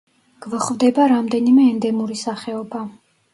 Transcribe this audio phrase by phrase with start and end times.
[0.45, 2.83] გვხვდება რამდენიმე ენდემური სახეობა.